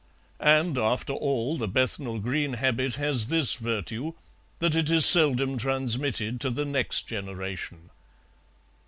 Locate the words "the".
1.59-1.67, 6.49-6.65